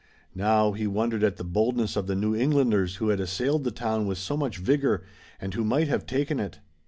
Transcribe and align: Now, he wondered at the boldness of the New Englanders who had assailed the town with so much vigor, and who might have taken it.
Now, 0.33 0.71
he 0.71 0.87
wondered 0.87 1.23
at 1.23 1.37
the 1.37 1.43
boldness 1.43 1.95
of 1.95 2.07
the 2.07 2.15
New 2.15 2.35
Englanders 2.35 2.95
who 2.95 3.09
had 3.09 3.19
assailed 3.19 3.63
the 3.63 3.69
town 3.69 4.07
with 4.07 4.17
so 4.17 4.35
much 4.35 4.57
vigor, 4.57 5.05
and 5.39 5.53
who 5.53 5.63
might 5.63 5.89
have 5.89 6.07
taken 6.07 6.39
it. 6.39 6.57